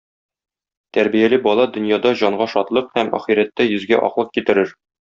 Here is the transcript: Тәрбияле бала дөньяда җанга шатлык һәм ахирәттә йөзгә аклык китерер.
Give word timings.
Тәрбияле 0.97 1.39
бала 1.43 1.67
дөньяда 1.75 2.15
җанга 2.23 2.49
шатлык 2.55 2.91
һәм 2.99 3.15
ахирәттә 3.21 3.71
йөзгә 3.75 4.05
аклык 4.11 4.39
китерер. 4.39 4.79